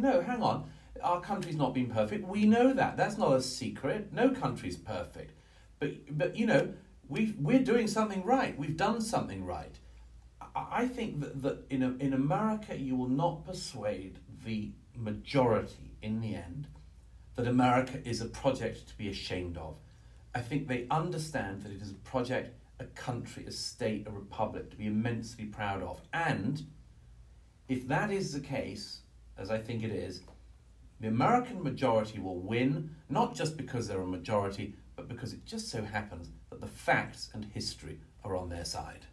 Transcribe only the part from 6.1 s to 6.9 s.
but you know,